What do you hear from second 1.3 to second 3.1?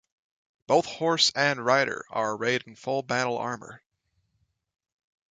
and rider are arrayed in full